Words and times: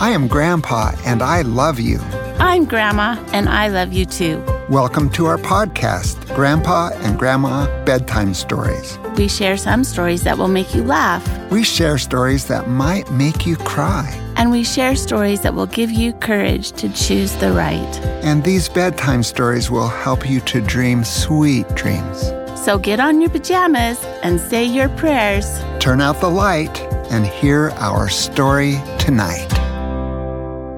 I 0.00 0.10
am 0.10 0.26
Grandpa, 0.28 0.92
and 1.04 1.22
I 1.22 1.42
love 1.42 1.78
you. 1.80 1.98
I'm 2.38 2.64
Grandma, 2.64 3.16
and 3.32 3.48
I 3.48 3.68
love 3.68 3.92
you 3.92 4.04
too. 4.04 4.42
Welcome 4.68 5.08
to 5.10 5.26
our 5.26 5.38
podcast, 5.38 6.34
Grandpa 6.34 6.90
and 6.96 7.18
Grandma 7.18 7.66
Bedtime 7.84 8.34
Stories. 8.34 8.98
We 9.16 9.28
share 9.28 9.56
some 9.56 9.84
stories 9.84 10.24
that 10.24 10.36
will 10.38 10.48
make 10.48 10.74
you 10.74 10.82
laugh, 10.84 11.22
We 11.50 11.62
share 11.62 11.98
stories 11.98 12.46
that 12.48 12.68
might 12.68 13.10
make 13.12 13.46
you 13.46 13.56
cry. 13.56 14.08
and 14.36 14.50
we 14.50 14.64
share 14.64 14.96
stories 14.96 15.42
that 15.42 15.54
will 15.54 15.66
give 15.66 15.92
you 15.92 16.12
courage 16.14 16.72
to 16.72 16.88
choose 16.92 17.32
the 17.36 17.52
right. 17.52 17.96
And 18.24 18.42
these 18.42 18.68
bedtime 18.68 19.22
stories 19.22 19.70
will 19.70 19.86
help 19.88 20.28
you 20.28 20.40
to 20.40 20.60
dream 20.60 21.04
sweet 21.04 21.68
dreams. 21.76 22.32
So 22.64 22.78
get 22.78 22.98
on 22.98 23.20
your 23.20 23.30
pajamas 23.30 24.02
and 24.24 24.40
say 24.40 24.64
your 24.64 24.88
prayers. 24.90 25.46
Turn 25.78 26.00
out 26.00 26.20
the 26.20 26.30
light 26.30 26.80
and 27.12 27.24
hear 27.26 27.70
our 27.76 28.08
story 28.08 28.80
tonight. 28.98 29.48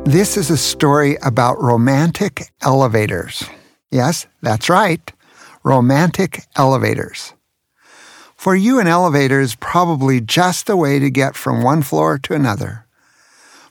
This 0.07 0.37
is 0.37 0.51
a 0.51 0.57
story 0.57 1.17
about 1.21 1.61
romantic 1.61 2.53
elevators. 2.63 3.43
Yes, 3.91 4.29
that's 4.41 4.69
right. 4.69 5.01
Romantic 5.65 6.45
elevators. 6.55 7.35
For 8.37 8.55
you, 8.55 8.79
an 8.79 8.87
elevator 8.87 9.41
is 9.41 9.57
probably 9.57 10.21
just 10.21 10.71
a 10.71 10.77
way 10.77 11.01
to 11.01 11.11
get 11.11 11.35
from 11.35 11.65
one 11.65 11.83
floor 11.83 12.19
to 12.19 12.35
another. 12.35 12.87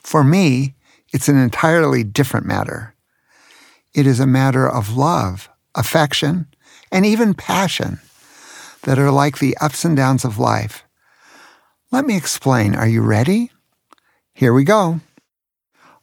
For 0.02 0.26
me, 0.26 0.76
it's 1.14 1.30
an 1.30 1.38
entirely 1.38 2.04
different 2.04 2.46
matter. 2.46 2.96
It 3.94 4.06
is 4.06 4.20
a 4.20 4.28
matter 4.28 4.70
of 4.70 4.98
love, 4.98 5.48
affection, 5.74 6.48
and 6.92 7.06
even 7.06 7.34
passion 7.34 8.02
that 8.82 9.00
are 9.00 9.10
like 9.10 9.40
the 9.40 9.56
ups 9.62 9.86
and 9.86 9.96
downs 9.96 10.26
of 10.26 10.38
life. 10.38 10.84
Let 11.94 12.06
me 12.06 12.18
explain. 12.18 12.76
Are 12.76 12.90
you 12.90 13.04
ready? 13.04 13.52
Here 14.34 14.52
we 14.54 14.66
go. 14.66 15.00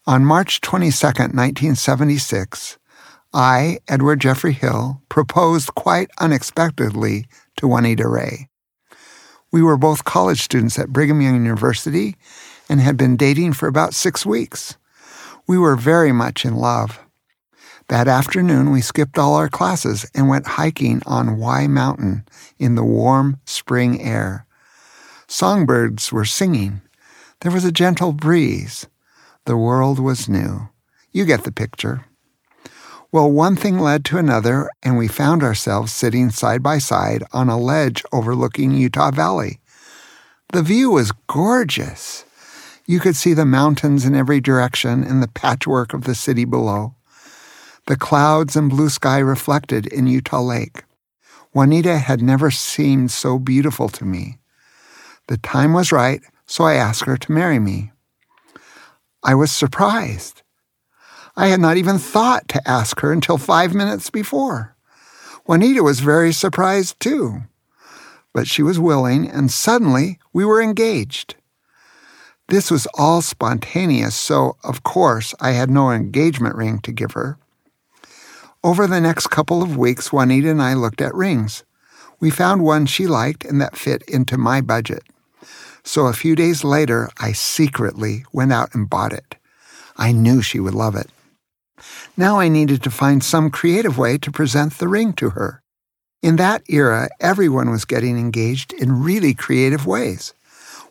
On 0.04 0.24
March 0.24 0.60
22, 0.62 1.06
1976, 1.06 2.76
I, 3.32 3.78
Edward 3.86 4.20
Jeffrey 4.20 4.52
Hill, 4.52 5.00
proposed 5.08 5.76
quite 5.76 6.10
unexpectedly 6.18 7.26
to 7.56 7.68
Juanita 7.68 8.08
Ray. 8.08 8.48
We 9.52 9.62
were 9.62 9.76
both 9.76 10.02
college 10.02 10.42
students 10.42 10.76
at 10.76 10.88
Brigham 10.88 11.20
Young 11.20 11.36
University 11.36 12.16
and 12.68 12.80
had 12.80 12.96
been 12.96 13.16
dating 13.16 13.52
for 13.52 13.68
about 13.68 13.94
six 13.94 14.26
weeks. 14.26 14.76
We 15.46 15.56
were 15.56 15.76
very 15.76 16.10
much 16.10 16.44
in 16.44 16.56
love. 16.56 16.98
That 17.86 18.08
afternoon, 18.08 18.72
we 18.72 18.80
skipped 18.80 19.18
all 19.18 19.36
our 19.36 19.48
classes 19.48 20.04
and 20.16 20.28
went 20.28 20.48
hiking 20.48 21.00
on 21.06 21.38
Y 21.38 21.68
Mountain 21.68 22.24
in 22.58 22.74
the 22.74 22.84
warm 22.84 23.38
spring 23.44 24.02
air. 24.02 24.46
Songbirds 25.28 26.10
were 26.10 26.24
singing. 26.24 26.82
There 27.42 27.52
was 27.52 27.64
a 27.64 27.70
gentle 27.70 28.12
breeze. 28.12 28.88
The 29.44 29.56
world 29.56 29.98
was 29.98 30.28
new. 30.28 30.68
You 31.10 31.24
get 31.24 31.44
the 31.44 31.52
picture. 31.52 32.04
Well, 33.10 33.30
one 33.30 33.56
thing 33.56 33.78
led 33.78 34.04
to 34.06 34.18
another, 34.18 34.70
and 34.82 34.96
we 34.96 35.08
found 35.08 35.42
ourselves 35.42 35.92
sitting 35.92 36.30
side 36.30 36.62
by 36.62 36.78
side 36.78 37.24
on 37.32 37.48
a 37.48 37.58
ledge 37.58 38.02
overlooking 38.12 38.72
Utah 38.72 39.10
Valley. 39.10 39.60
The 40.52 40.62
view 40.62 40.90
was 40.90 41.12
gorgeous. 41.26 42.24
You 42.86 43.00
could 43.00 43.16
see 43.16 43.34
the 43.34 43.44
mountains 43.44 44.04
in 44.04 44.14
every 44.14 44.40
direction 44.40 45.02
and 45.02 45.22
the 45.22 45.28
patchwork 45.28 45.92
of 45.92 46.04
the 46.04 46.14
city 46.14 46.44
below. 46.44 46.94
The 47.86 47.96
clouds 47.96 48.54
and 48.56 48.70
blue 48.70 48.88
sky 48.88 49.18
reflected 49.18 49.86
in 49.88 50.06
Utah 50.06 50.40
Lake. 50.40 50.84
Juanita 51.52 51.98
had 51.98 52.22
never 52.22 52.50
seemed 52.50 53.10
so 53.10 53.38
beautiful 53.38 53.88
to 53.90 54.04
me. 54.04 54.38
The 55.28 55.36
time 55.36 55.72
was 55.72 55.92
right, 55.92 56.22
so 56.46 56.64
I 56.64 56.74
asked 56.74 57.04
her 57.04 57.16
to 57.16 57.32
marry 57.32 57.58
me. 57.58 57.91
I 59.22 59.34
was 59.34 59.52
surprised. 59.52 60.42
I 61.36 61.48
had 61.48 61.60
not 61.60 61.76
even 61.76 61.98
thought 61.98 62.48
to 62.48 62.68
ask 62.68 63.00
her 63.00 63.12
until 63.12 63.38
five 63.38 63.74
minutes 63.74 64.10
before. 64.10 64.76
Juanita 65.46 65.82
was 65.82 66.00
very 66.00 66.32
surprised 66.32 67.00
too. 67.00 67.42
But 68.34 68.48
she 68.48 68.62
was 68.62 68.78
willing, 68.78 69.28
and 69.28 69.50
suddenly 69.50 70.18
we 70.32 70.44
were 70.44 70.60
engaged. 70.60 71.36
This 72.48 72.70
was 72.70 72.86
all 72.94 73.22
spontaneous, 73.22 74.14
so 74.14 74.56
of 74.64 74.82
course 74.82 75.34
I 75.40 75.52
had 75.52 75.70
no 75.70 75.90
engagement 75.90 76.56
ring 76.56 76.80
to 76.80 76.92
give 76.92 77.12
her. 77.12 77.38
Over 78.64 78.86
the 78.86 79.00
next 79.00 79.28
couple 79.28 79.62
of 79.62 79.76
weeks, 79.76 80.12
Juanita 80.12 80.50
and 80.50 80.62
I 80.62 80.74
looked 80.74 81.00
at 81.00 81.14
rings. 81.14 81.64
We 82.20 82.30
found 82.30 82.62
one 82.62 82.86
she 82.86 83.06
liked 83.06 83.44
and 83.44 83.60
that 83.60 83.76
fit 83.76 84.02
into 84.02 84.38
my 84.38 84.60
budget. 84.60 85.02
So 85.84 86.06
a 86.06 86.12
few 86.12 86.36
days 86.36 86.64
later, 86.64 87.10
I 87.18 87.32
secretly 87.32 88.24
went 88.32 88.52
out 88.52 88.74
and 88.74 88.88
bought 88.88 89.12
it. 89.12 89.36
I 89.96 90.12
knew 90.12 90.42
she 90.42 90.60
would 90.60 90.74
love 90.74 90.94
it. 90.94 91.08
Now 92.16 92.38
I 92.38 92.48
needed 92.48 92.82
to 92.82 92.90
find 92.90 93.22
some 93.22 93.50
creative 93.50 93.98
way 93.98 94.18
to 94.18 94.30
present 94.30 94.78
the 94.78 94.88
ring 94.88 95.12
to 95.14 95.30
her. 95.30 95.62
In 96.22 96.36
that 96.36 96.62
era, 96.68 97.08
everyone 97.20 97.70
was 97.70 97.84
getting 97.84 98.16
engaged 98.16 98.72
in 98.72 99.02
really 99.02 99.34
creative 99.34 99.86
ways. 99.86 100.34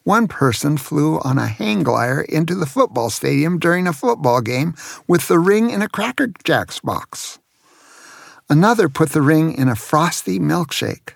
One 0.03 0.27
person 0.27 0.77
flew 0.77 1.19
on 1.19 1.37
a 1.37 1.47
hang 1.47 1.83
glider 1.83 2.21
into 2.21 2.55
the 2.55 2.65
football 2.65 3.09
stadium 3.09 3.59
during 3.59 3.87
a 3.87 3.93
football 3.93 4.41
game 4.41 4.75
with 5.07 5.27
the 5.27 5.39
ring 5.39 5.69
in 5.69 5.81
a 5.81 5.89
Cracker 5.89 6.33
Jacks 6.43 6.79
box. 6.79 7.39
Another 8.49 8.89
put 8.89 9.11
the 9.11 9.21
ring 9.21 9.53
in 9.53 9.69
a 9.69 9.75
frosty 9.75 10.39
milkshake. 10.39 11.13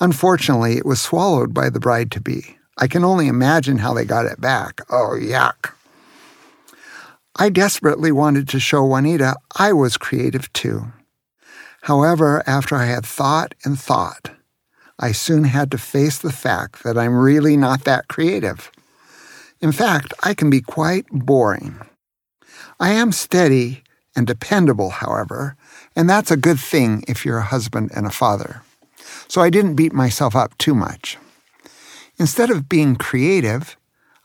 Unfortunately, 0.00 0.76
it 0.76 0.84
was 0.84 1.00
swallowed 1.00 1.54
by 1.54 1.70
the 1.70 1.80
bride 1.80 2.10
to 2.10 2.20
be. 2.20 2.58
I 2.78 2.86
can 2.86 3.04
only 3.04 3.28
imagine 3.28 3.78
how 3.78 3.94
they 3.94 4.04
got 4.04 4.26
it 4.26 4.40
back. 4.40 4.80
Oh, 4.90 5.16
yuck. 5.18 5.72
I 7.36 7.48
desperately 7.48 8.12
wanted 8.12 8.48
to 8.48 8.60
show 8.60 8.84
Juanita 8.84 9.36
I 9.56 9.72
was 9.72 9.96
creative 9.96 10.52
too. 10.52 10.92
However, 11.82 12.42
after 12.46 12.74
I 12.76 12.86
had 12.86 13.06
thought 13.06 13.54
and 13.64 13.78
thought, 13.78 14.30
I 14.98 15.12
soon 15.12 15.44
had 15.44 15.70
to 15.70 15.78
face 15.78 16.18
the 16.18 16.32
fact 16.32 16.82
that 16.82 16.96
I'm 16.96 17.16
really 17.16 17.56
not 17.56 17.84
that 17.84 18.08
creative. 18.08 18.70
In 19.60 19.72
fact, 19.72 20.14
I 20.22 20.34
can 20.34 20.50
be 20.50 20.60
quite 20.60 21.06
boring. 21.10 21.80
I 22.80 22.90
am 22.90 23.12
steady 23.12 23.82
and 24.14 24.26
dependable, 24.26 24.90
however, 24.90 25.56
and 25.94 26.08
that's 26.08 26.30
a 26.30 26.36
good 26.36 26.58
thing 26.58 27.04
if 27.06 27.24
you're 27.24 27.38
a 27.38 27.42
husband 27.42 27.90
and 27.94 28.06
a 28.06 28.10
father. 28.10 28.62
So 29.28 29.40
I 29.40 29.50
didn't 29.50 29.76
beat 29.76 29.92
myself 29.92 30.34
up 30.34 30.56
too 30.58 30.74
much. 30.74 31.18
Instead 32.18 32.50
of 32.50 32.68
being 32.68 32.96
creative, 32.96 33.76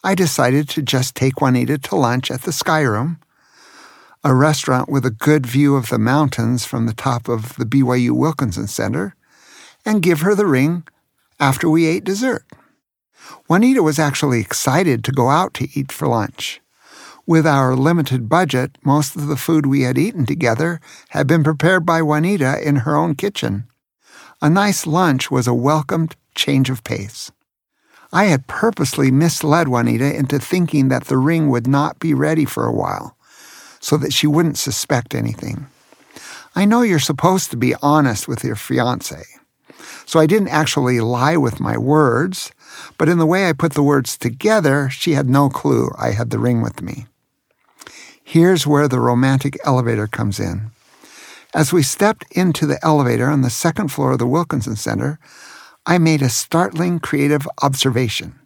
I 0.03 0.15
decided 0.15 0.69
to 0.69 0.81
just 0.81 1.13
take 1.13 1.41
Juanita 1.41 1.77
to 1.77 1.95
lunch 1.95 2.31
at 2.31 2.43
the 2.43 2.53
Sky 2.53 2.81
Room, 2.81 3.19
a 4.23 4.33
restaurant 4.33 4.87
with 4.87 5.05
a 5.05 5.11
good 5.11 5.45
view 5.45 5.75
of 5.75 5.89
the 5.89 5.99
mountains 5.99 6.63
from 6.63 6.85
the 6.85 6.93
top 6.93 7.27
of 7.27 7.55
the 7.57 7.65
BYU 7.65 8.11
Wilkinson 8.11 8.67
Center, 8.67 9.15
and 9.85 10.01
give 10.01 10.21
her 10.21 10.35
the 10.35 10.45
ring 10.45 10.87
after 11.39 11.69
we 11.69 11.85
ate 11.85 12.05
dessert. 12.05 12.45
Juanita 13.49 13.83
was 13.83 13.99
actually 13.99 14.39
excited 14.39 15.03
to 15.03 15.11
go 15.11 15.29
out 15.29 15.53
to 15.55 15.67
eat 15.73 15.91
for 15.91 16.07
lunch. 16.07 16.61
With 17.25 17.45
our 17.45 17.75
limited 17.75 18.29
budget, 18.29 18.77
most 18.83 19.15
of 19.15 19.27
the 19.27 19.35
food 19.35 19.65
we 19.65 19.81
had 19.81 19.97
eaten 19.97 20.25
together 20.25 20.79
had 21.09 21.27
been 21.27 21.43
prepared 21.43 21.85
by 21.85 22.01
Juanita 22.01 22.65
in 22.65 22.77
her 22.77 22.95
own 22.95 23.15
kitchen. 23.15 23.67
A 24.41 24.49
nice 24.49 24.87
lunch 24.87 25.29
was 25.29 25.45
a 25.45 25.53
welcomed 25.53 26.15
change 26.35 26.69
of 26.69 26.83
pace. 26.83 27.31
I 28.13 28.25
had 28.25 28.47
purposely 28.47 29.09
misled 29.09 29.67
Juanita 29.67 30.15
into 30.15 30.37
thinking 30.37 30.89
that 30.89 31.05
the 31.05 31.17
ring 31.17 31.49
would 31.49 31.67
not 31.67 31.99
be 31.99 32.13
ready 32.13 32.45
for 32.45 32.65
a 32.65 32.73
while, 32.73 33.15
so 33.79 33.95
that 33.97 34.13
she 34.13 34.27
wouldn't 34.27 34.57
suspect 34.57 35.15
anything. 35.15 35.67
I 36.53 36.65
know 36.65 36.81
you're 36.81 36.99
supposed 36.99 37.51
to 37.51 37.57
be 37.57 37.75
honest 37.81 38.27
with 38.27 38.43
your 38.43 38.57
fiance, 38.57 39.23
so 40.05 40.19
I 40.19 40.25
didn't 40.25 40.49
actually 40.49 40.99
lie 40.99 41.37
with 41.37 41.61
my 41.61 41.77
words, 41.77 42.51
but 42.97 43.07
in 43.07 43.17
the 43.17 43.25
way 43.25 43.47
I 43.47 43.53
put 43.53 43.73
the 43.73 43.83
words 43.83 44.17
together, 44.17 44.89
she 44.89 45.13
had 45.13 45.29
no 45.29 45.49
clue 45.49 45.89
I 45.97 46.11
had 46.11 46.29
the 46.29 46.39
ring 46.39 46.61
with 46.61 46.81
me. 46.81 47.05
Here's 48.21 48.67
where 48.67 48.87
the 48.87 48.99
romantic 48.99 49.57
elevator 49.65 50.07
comes 50.07 50.39
in. 50.39 50.71
As 51.53 51.73
we 51.73 51.83
stepped 51.83 52.25
into 52.31 52.65
the 52.65 52.79
elevator 52.83 53.29
on 53.29 53.41
the 53.41 53.49
second 53.49 53.89
floor 53.89 54.13
of 54.13 54.19
the 54.19 54.27
Wilkinson 54.27 54.75
Center, 54.75 55.19
I 55.85 55.97
made 55.97 56.21
a 56.21 56.29
startling 56.29 56.99
creative 56.99 57.47
observation. 57.61 58.39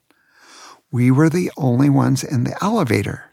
We 0.92 1.12
were 1.12 1.30
the 1.30 1.52
only 1.58 1.90
ones 1.90 2.24
in 2.24 2.46
the 2.46 2.58
elevator. 2.64 3.32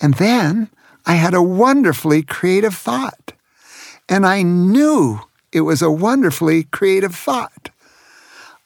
And 0.00 0.14
then 0.14 0.70
I 1.04 1.14
had 1.14 1.34
a 1.34 1.42
wonderfully 1.42 2.22
creative 2.22 2.74
thought. 2.74 3.32
And 4.08 4.24
I 4.24 4.42
knew 4.42 5.20
it 5.52 5.62
was 5.62 5.82
a 5.82 5.90
wonderfully 5.90 6.64
creative 6.64 7.14
thought. 7.14 7.70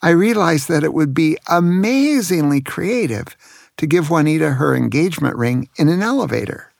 I 0.01 0.09
realized 0.09 0.67
that 0.67 0.83
it 0.83 0.93
would 0.93 1.13
be 1.13 1.37
amazingly 1.47 2.61
creative 2.61 3.35
to 3.77 3.87
give 3.87 4.09
Juanita 4.09 4.51
her 4.51 4.75
engagement 4.75 5.35
ring 5.35 5.69
in 5.77 5.89
an 5.89 6.01
elevator. 6.01 6.71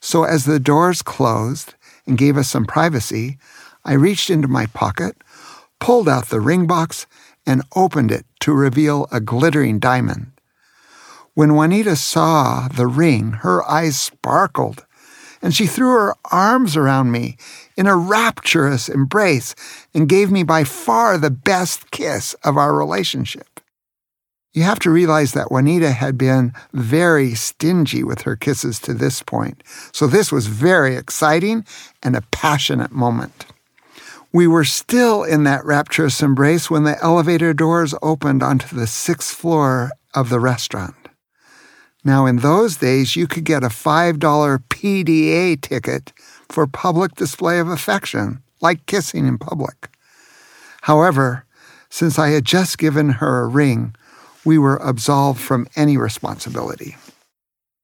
So 0.00 0.24
as 0.24 0.44
the 0.44 0.60
doors 0.60 1.02
closed 1.02 1.74
and 2.06 2.16
gave 2.16 2.36
us 2.36 2.48
some 2.48 2.64
privacy, 2.64 3.38
I 3.84 3.94
reached 3.94 4.30
into 4.30 4.48
my 4.48 4.66
pocket, 4.66 5.16
pulled 5.80 6.08
out 6.08 6.26
the 6.26 6.40
ring 6.40 6.66
box, 6.66 7.06
and 7.46 7.62
opened 7.74 8.10
it 8.10 8.26
to 8.40 8.52
reveal 8.52 9.06
a 9.12 9.20
glittering 9.20 9.78
diamond. 9.78 10.32
When 11.34 11.54
Juanita 11.54 11.96
saw 11.96 12.66
the 12.68 12.86
ring, 12.86 13.32
her 13.42 13.62
eyes 13.68 13.98
sparkled, 13.98 14.84
and 15.42 15.54
she 15.54 15.66
threw 15.66 15.90
her 15.90 16.14
arms 16.32 16.76
around 16.76 17.12
me 17.12 17.36
in 17.76 17.86
a 17.86 17.94
rapturous 17.94 18.88
embrace 18.88 19.54
and 19.94 20.08
gave 20.08 20.32
me 20.32 20.42
by 20.42 20.64
far 20.64 21.18
the 21.18 21.30
best 21.30 21.90
kiss 21.90 22.34
of 22.42 22.56
our 22.56 22.74
relationship. 22.74 23.60
You 24.54 24.62
have 24.62 24.78
to 24.80 24.90
realize 24.90 25.32
that 25.32 25.50
Juanita 25.52 25.92
had 25.92 26.16
been 26.16 26.54
very 26.72 27.34
stingy 27.34 28.02
with 28.02 28.22
her 28.22 28.36
kisses 28.36 28.80
to 28.80 28.94
this 28.94 29.22
point, 29.22 29.62
so 29.92 30.06
this 30.06 30.32
was 30.32 30.46
very 30.46 30.96
exciting 30.96 31.66
and 32.02 32.16
a 32.16 32.22
passionate 32.30 32.92
moment. 32.92 33.44
We 34.36 34.46
were 34.46 34.64
still 34.64 35.24
in 35.24 35.44
that 35.44 35.64
rapturous 35.64 36.20
embrace 36.20 36.68
when 36.68 36.84
the 36.84 37.02
elevator 37.02 37.54
doors 37.54 37.94
opened 38.02 38.42
onto 38.42 38.76
the 38.76 38.86
sixth 38.86 39.34
floor 39.34 39.92
of 40.12 40.28
the 40.28 40.38
restaurant. 40.38 40.94
Now, 42.04 42.26
in 42.26 42.40
those 42.40 42.76
days, 42.76 43.16
you 43.16 43.26
could 43.26 43.44
get 43.44 43.64
a 43.64 43.70
$5 43.70 44.18
PDA 44.68 45.58
ticket 45.62 46.12
for 46.50 46.66
public 46.66 47.14
display 47.14 47.58
of 47.60 47.68
affection, 47.68 48.42
like 48.60 48.84
kissing 48.84 49.26
in 49.26 49.38
public. 49.38 49.88
However, 50.82 51.46
since 51.88 52.18
I 52.18 52.28
had 52.28 52.44
just 52.44 52.76
given 52.76 53.08
her 53.08 53.40
a 53.40 53.48
ring, 53.48 53.94
we 54.44 54.58
were 54.58 54.76
absolved 54.82 55.40
from 55.40 55.66
any 55.76 55.96
responsibility. 55.96 56.96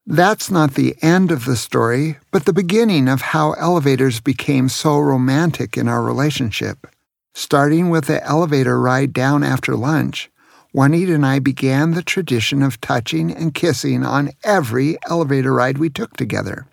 That's 0.06 0.50
not 0.50 0.74
the 0.74 0.96
end 1.00 1.30
of 1.30 1.44
the 1.44 1.56
story, 1.56 2.18
but 2.32 2.44
the 2.44 2.52
beginning 2.52 3.08
of 3.08 3.20
how 3.20 3.52
elevators 3.52 4.18
became 4.18 4.68
so 4.68 4.98
romantic 4.98 5.76
in 5.76 5.86
our 5.86 6.02
relationship. 6.02 6.88
Starting 7.34 7.88
with 7.88 8.06
the 8.06 8.22
elevator 8.24 8.80
ride 8.80 9.12
down 9.12 9.44
after 9.44 9.76
lunch, 9.76 10.28
Juanita 10.72 11.14
and 11.14 11.24
I 11.24 11.38
began 11.38 11.92
the 11.92 12.02
tradition 12.02 12.64
of 12.64 12.80
touching 12.80 13.30
and 13.30 13.54
kissing 13.54 14.04
on 14.04 14.32
every 14.42 14.98
elevator 15.08 15.52
ride 15.52 15.78
we 15.78 15.88
took 15.88 16.16
together. 16.16 16.66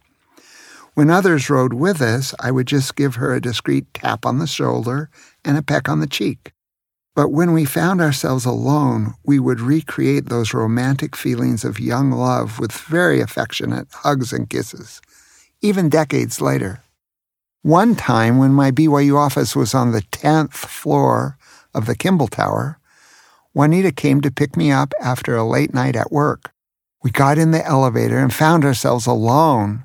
When 0.96 1.12
others 1.12 1.52
rode 1.52 1.74
with 1.74 2.02
us, 2.02 2.34
I 2.40 2.50
would 2.50 2.66
just 2.66 2.96
give 2.96 3.16
her 3.16 3.36
a 3.36 3.42
discreet 3.42 3.94
tap 3.94 4.26
on 4.26 4.40
the 4.40 4.48
shoulder 4.48 5.12
and 5.46 5.56
a 5.56 5.62
peck 5.62 5.88
on 5.88 6.00
the 6.00 6.08
cheek. 6.08 6.52
But 7.16 7.30
when 7.30 7.54
we 7.54 7.66
found 7.66 8.02
ourselves 8.02 8.46
alone, 8.46 9.14
we 9.26 9.40
would 9.40 9.60
recreate 9.60 10.30
those 10.30 10.54
romantic 10.54 11.16
feelings 11.16 11.66
of 11.66 11.80
young 11.80 12.12
love 12.12 12.60
with 12.60 12.72
very 12.72 13.20
affectionate 13.20 13.88
hugs 13.92 14.32
and 14.32 14.50
kisses, 14.50 15.02
even 15.62 15.90
decades 15.90 16.40
later. 16.40 16.84
One 17.62 17.96
time, 17.96 18.38
when 18.38 18.54
my 18.54 18.72
BYU 18.72 19.18
office 19.18 19.56
was 19.56 19.74
on 19.74 19.92
the 19.92 20.04
10th 20.04 20.54
floor 20.54 21.38
of 21.74 21.88
the 21.88 21.96
Kimball 21.96 22.28
Tower, 22.28 22.80
Juanita 23.54 23.92
came 23.92 24.22
to 24.22 24.32
pick 24.32 24.56
me 24.56 24.72
up 24.72 24.94
after 25.02 25.36
a 25.36 25.44
late 25.44 25.74
night 25.74 25.96
at 25.96 26.12
work. 26.12 26.52
We 27.04 27.12
got 27.12 27.38
in 27.38 27.52
the 27.52 27.66
elevator 27.66 28.18
and 28.18 28.34
found 28.34 28.64
ourselves 28.64 29.06
alone 29.06 29.84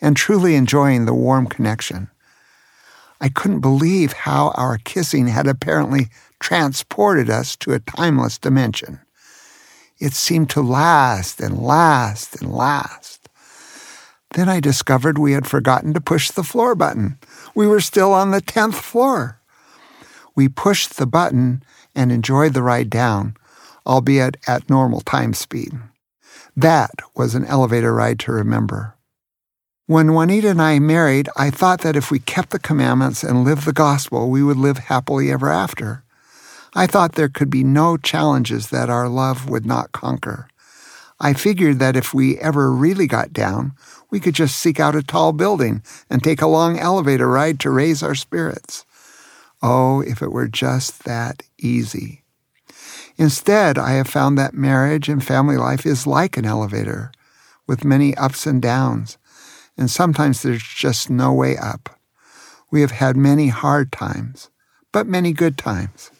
and 0.00 0.16
truly 0.16 0.54
enjoying 0.54 1.06
the 1.06 1.14
warm 1.14 1.46
connection. 1.46 2.10
I 3.20 3.28
couldn't 3.28 3.60
believe 3.60 4.12
how 4.12 4.50
our 4.50 4.78
kissing 4.78 5.28
had 5.28 5.46
apparently 5.46 6.08
transported 6.40 7.30
us 7.30 7.56
to 7.56 7.72
a 7.72 7.80
timeless 7.80 8.38
dimension. 8.38 9.00
It 9.98 10.12
seemed 10.12 10.50
to 10.50 10.60
last 10.60 11.40
and 11.40 11.58
last 11.58 12.40
and 12.40 12.52
last. 12.52 13.28
Then 14.34 14.48
I 14.48 14.60
discovered 14.60 15.18
we 15.18 15.32
had 15.32 15.46
forgotten 15.46 15.94
to 15.94 16.00
push 16.00 16.30
the 16.30 16.42
floor 16.42 16.74
button. 16.74 17.18
We 17.54 17.66
were 17.66 17.80
still 17.80 18.12
on 18.12 18.30
the 18.30 18.42
10th 18.42 18.74
floor. 18.74 19.40
We 20.34 20.48
pushed 20.48 20.98
the 20.98 21.06
button 21.06 21.62
and 21.94 22.12
enjoyed 22.12 22.52
the 22.52 22.62
ride 22.62 22.90
down, 22.90 23.36
albeit 23.86 24.36
at 24.46 24.68
normal 24.68 25.00
time 25.00 25.32
speed. 25.32 25.72
That 26.54 26.90
was 27.14 27.34
an 27.34 27.46
elevator 27.46 27.94
ride 27.94 28.18
to 28.20 28.32
remember. 28.32 28.94
When 29.86 30.12
Juanita 30.12 30.50
and 30.50 30.60
I 30.60 30.80
married, 30.80 31.28
I 31.36 31.48
thought 31.48 31.80
that 31.82 31.96
if 31.96 32.10
we 32.10 32.18
kept 32.18 32.50
the 32.50 32.58
commandments 32.58 33.22
and 33.22 33.44
lived 33.44 33.64
the 33.64 33.72
gospel, 33.72 34.28
we 34.28 34.42
would 34.42 34.56
live 34.56 34.78
happily 34.78 35.30
ever 35.30 35.50
after. 35.50 36.02
I 36.74 36.86
thought 36.86 37.12
there 37.12 37.28
could 37.28 37.50
be 37.50 37.64
no 37.64 37.96
challenges 37.96 38.68
that 38.70 38.90
our 38.90 39.08
love 39.08 39.48
would 39.48 39.66
not 39.66 39.92
conquer. 39.92 40.48
I 41.18 41.32
figured 41.32 41.78
that 41.78 41.96
if 41.96 42.12
we 42.12 42.38
ever 42.38 42.70
really 42.70 43.06
got 43.06 43.32
down, 43.32 43.72
we 44.10 44.20
could 44.20 44.34
just 44.34 44.58
seek 44.58 44.78
out 44.78 44.94
a 44.94 45.02
tall 45.02 45.32
building 45.32 45.82
and 46.10 46.22
take 46.22 46.42
a 46.42 46.46
long 46.46 46.78
elevator 46.78 47.28
ride 47.28 47.58
to 47.60 47.70
raise 47.70 48.02
our 48.02 48.14
spirits. 48.14 48.84
Oh, 49.62 50.00
if 50.02 50.20
it 50.22 50.32
were 50.32 50.48
just 50.48 51.04
that 51.04 51.42
easy. 51.58 52.22
Instead, 53.16 53.78
I 53.78 53.92
have 53.92 54.08
found 54.08 54.36
that 54.36 54.52
marriage 54.52 55.08
and 55.08 55.24
family 55.24 55.56
life 55.56 55.86
is 55.86 56.06
like 56.06 56.36
an 56.36 56.44
elevator, 56.44 57.10
with 57.66 57.84
many 57.84 58.14
ups 58.16 58.46
and 58.46 58.60
downs, 58.60 59.16
and 59.76 59.90
sometimes 59.90 60.42
there's 60.42 60.62
just 60.62 61.08
no 61.08 61.32
way 61.32 61.56
up. 61.56 61.98
We 62.70 62.82
have 62.82 62.90
had 62.90 63.16
many 63.16 63.48
hard 63.48 63.90
times, 63.90 64.50
but 64.92 65.06
many 65.06 65.32
good 65.32 65.56
times. 65.56 66.10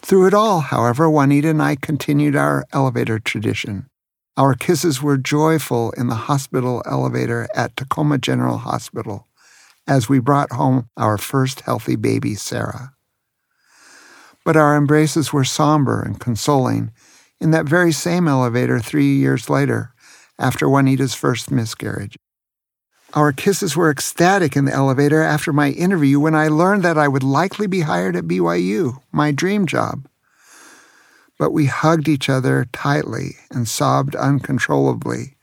Through 0.00 0.26
it 0.26 0.34
all, 0.34 0.60
however, 0.60 1.08
Juanita 1.10 1.50
and 1.50 1.62
I 1.62 1.76
continued 1.76 2.36
our 2.36 2.64
elevator 2.72 3.18
tradition. 3.18 3.88
Our 4.36 4.54
kisses 4.54 5.02
were 5.02 5.18
joyful 5.18 5.90
in 5.92 6.06
the 6.06 6.14
hospital 6.14 6.82
elevator 6.86 7.48
at 7.54 7.76
Tacoma 7.76 8.18
General 8.18 8.58
Hospital 8.58 9.26
as 9.86 10.08
we 10.08 10.20
brought 10.20 10.52
home 10.52 10.88
our 10.96 11.18
first 11.18 11.60
healthy 11.62 11.96
baby, 11.96 12.34
Sarah. 12.34 12.94
But 14.44 14.56
our 14.56 14.76
embraces 14.76 15.32
were 15.32 15.44
somber 15.44 16.00
and 16.00 16.18
consoling 16.18 16.92
in 17.40 17.50
that 17.50 17.66
very 17.66 17.92
same 17.92 18.28
elevator 18.28 18.78
three 18.78 19.16
years 19.16 19.50
later, 19.50 19.92
after 20.38 20.68
Juanita's 20.68 21.14
first 21.14 21.50
miscarriage. 21.50 22.16
Our 23.14 23.32
kisses 23.32 23.76
were 23.76 23.90
ecstatic 23.90 24.56
in 24.56 24.64
the 24.64 24.72
elevator 24.72 25.22
after 25.22 25.52
my 25.52 25.70
interview 25.70 26.18
when 26.18 26.34
I 26.34 26.48
learned 26.48 26.82
that 26.84 26.96
I 26.96 27.08
would 27.08 27.22
likely 27.22 27.66
be 27.66 27.80
hired 27.80 28.16
at 28.16 28.24
BYU, 28.24 29.02
my 29.12 29.32
dream 29.32 29.66
job. 29.66 30.08
But 31.38 31.52
we 31.52 31.66
hugged 31.66 32.08
each 32.08 32.30
other 32.30 32.66
tightly 32.72 33.36
and 33.50 33.68
sobbed 33.68 34.16
uncontrollably 34.16 35.36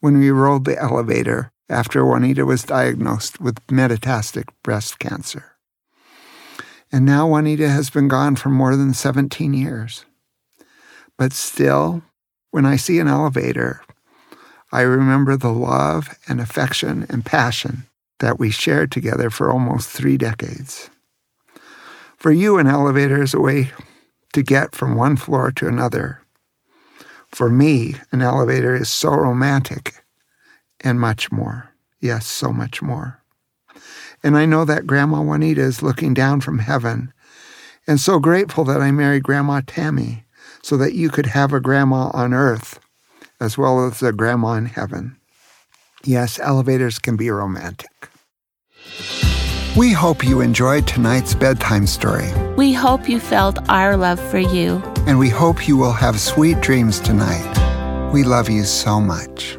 when 0.00 0.18
we 0.18 0.30
rode 0.30 0.66
the 0.66 0.78
elevator 0.78 1.52
after 1.70 2.04
Juanita 2.04 2.44
was 2.44 2.62
diagnosed 2.62 3.40
with 3.40 3.66
metastatic 3.66 4.48
breast 4.62 4.98
cancer. 4.98 5.56
And 6.92 7.06
now 7.06 7.26
Juanita 7.26 7.70
has 7.70 7.88
been 7.88 8.08
gone 8.08 8.36
for 8.36 8.50
more 8.50 8.76
than 8.76 8.92
17 8.92 9.54
years. 9.54 10.04
But 11.16 11.32
still, 11.32 12.02
when 12.50 12.66
I 12.66 12.76
see 12.76 12.98
an 12.98 13.08
elevator, 13.08 13.80
I 14.72 14.80
remember 14.82 15.36
the 15.36 15.52
love 15.52 16.18
and 16.28 16.40
affection 16.40 17.06
and 17.08 17.24
passion 17.24 17.86
that 18.18 18.38
we 18.38 18.50
shared 18.50 18.90
together 18.90 19.30
for 19.30 19.50
almost 19.50 19.88
three 19.88 20.16
decades. 20.16 20.90
For 22.16 22.32
you, 22.32 22.58
an 22.58 22.66
elevator 22.66 23.22
is 23.22 23.34
a 23.34 23.40
way 23.40 23.70
to 24.32 24.42
get 24.42 24.74
from 24.74 24.96
one 24.96 25.16
floor 25.16 25.52
to 25.52 25.68
another. 25.68 26.22
For 27.30 27.48
me, 27.48 27.96
an 28.10 28.22
elevator 28.22 28.74
is 28.74 28.88
so 28.88 29.10
romantic 29.10 30.02
and 30.80 31.00
much 31.00 31.30
more. 31.30 31.70
Yes, 32.00 32.26
so 32.26 32.52
much 32.52 32.82
more. 32.82 33.22
And 34.22 34.36
I 34.36 34.46
know 34.46 34.64
that 34.64 34.86
Grandma 34.86 35.20
Juanita 35.20 35.60
is 35.60 35.82
looking 35.82 36.14
down 36.14 36.40
from 36.40 36.58
heaven 36.58 37.12
and 37.86 38.00
so 38.00 38.18
grateful 38.18 38.64
that 38.64 38.80
I 38.80 38.90
married 38.90 39.22
Grandma 39.22 39.60
Tammy 39.66 40.24
so 40.62 40.76
that 40.76 40.94
you 40.94 41.10
could 41.10 41.26
have 41.26 41.52
a 41.52 41.60
grandma 41.60 42.10
on 42.12 42.34
earth 42.34 42.80
as 43.40 43.58
well 43.58 43.86
as 43.86 44.02
a 44.02 44.12
grandma 44.12 44.52
in 44.52 44.66
heaven. 44.66 45.16
Yes, 46.04 46.38
elevators 46.38 46.98
can 46.98 47.16
be 47.16 47.30
romantic. 47.30 47.90
We 49.76 49.92
hope 49.92 50.24
you 50.24 50.40
enjoyed 50.40 50.86
tonight's 50.86 51.34
bedtime 51.34 51.86
story. 51.86 52.32
We 52.56 52.72
hope 52.72 53.08
you 53.08 53.20
felt 53.20 53.58
our 53.68 53.96
love 53.96 54.20
for 54.30 54.38
you. 54.38 54.82
And 55.06 55.18
we 55.18 55.28
hope 55.28 55.68
you 55.68 55.76
will 55.76 55.92
have 55.92 56.18
sweet 56.18 56.60
dreams 56.62 56.98
tonight. 56.98 57.52
We 58.12 58.24
love 58.24 58.48
you 58.48 58.64
so 58.64 59.00
much. 59.00 59.58